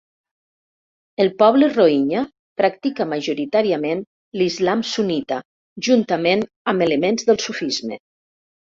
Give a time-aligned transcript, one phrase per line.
[1.25, 2.23] El poble Rohingya
[2.63, 4.03] practica majoritàriament
[4.43, 5.41] l'islam sunnita
[5.91, 8.05] juntament amb elements del sufisme.